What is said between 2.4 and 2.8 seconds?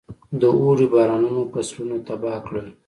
کړل.